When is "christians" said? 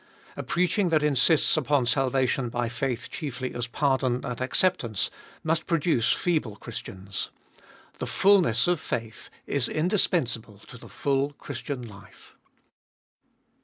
6.55-7.29